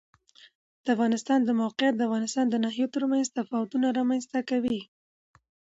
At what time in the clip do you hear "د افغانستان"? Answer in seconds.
0.83-1.39, 1.97-2.45